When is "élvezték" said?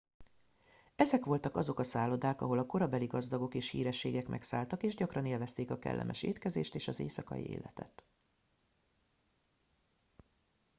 5.25-5.71